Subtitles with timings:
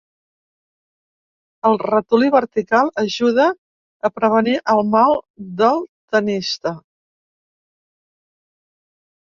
[1.69, 3.45] El ratolí vertical ajuda
[4.09, 5.15] a prevenir el mal
[5.61, 6.77] del tennista.